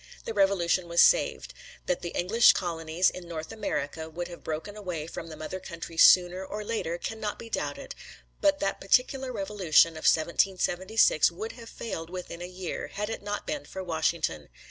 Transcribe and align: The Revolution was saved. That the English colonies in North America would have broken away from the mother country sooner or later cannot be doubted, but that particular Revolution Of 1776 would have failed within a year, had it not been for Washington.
The 0.25 0.33
Revolution 0.33 0.87
was 0.87 0.99
saved. 0.99 1.53
That 1.85 2.01
the 2.01 2.09
English 2.17 2.53
colonies 2.53 3.11
in 3.11 3.27
North 3.27 3.51
America 3.51 4.09
would 4.09 4.29
have 4.29 4.43
broken 4.43 4.75
away 4.75 5.05
from 5.05 5.27
the 5.27 5.35
mother 5.35 5.59
country 5.59 5.95
sooner 5.95 6.43
or 6.43 6.63
later 6.63 6.97
cannot 6.97 7.37
be 7.37 7.51
doubted, 7.51 7.93
but 8.41 8.59
that 8.61 8.81
particular 8.81 9.31
Revolution 9.31 9.89
Of 9.91 10.05
1776 10.07 11.29
would 11.29 11.51
have 11.51 11.69
failed 11.69 12.09
within 12.09 12.41
a 12.41 12.47
year, 12.47 12.87
had 12.87 13.11
it 13.11 13.21
not 13.21 13.45
been 13.45 13.63
for 13.63 13.83
Washington. 13.83 14.49